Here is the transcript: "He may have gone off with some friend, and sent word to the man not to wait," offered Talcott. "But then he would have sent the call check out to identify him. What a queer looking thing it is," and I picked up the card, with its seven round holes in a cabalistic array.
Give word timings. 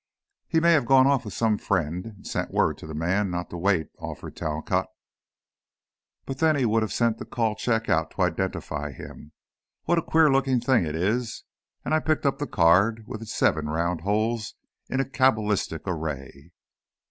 "He 0.47 0.59
may 0.59 0.71
have 0.73 0.87
gone 0.87 1.05
off 1.05 1.25
with 1.25 1.35
some 1.35 1.59
friend, 1.59 2.05
and 2.07 2.25
sent 2.27 2.49
word 2.49 2.79
to 2.79 2.87
the 2.87 2.95
man 2.95 3.29
not 3.29 3.51
to 3.51 3.57
wait," 3.59 3.89
offered 3.99 4.35
Talcott. 4.35 4.87
"But 6.25 6.39
then 6.39 6.55
he 6.55 6.65
would 6.65 6.81
have 6.81 6.91
sent 6.91 7.19
the 7.19 7.25
call 7.25 7.53
check 7.53 7.87
out 7.87 8.09
to 8.15 8.23
identify 8.23 8.93
him. 8.93 9.31
What 9.83 9.99
a 9.99 10.01
queer 10.01 10.31
looking 10.31 10.59
thing 10.59 10.87
it 10.87 10.95
is," 10.95 11.43
and 11.85 11.93
I 11.93 11.99
picked 11.99 12.25
up 12.25 12.39
the 12.39 12.47
card, 12.47 13.03
with 13.05 13.21
its 13.21 13.35
seven 13.35 13.67
round 13.69 14.01
holes 14.01 14.55
in 14.89 14.99
a 14.99 15.05
cabalistic 15.05 15.81
array. 15.85 16.51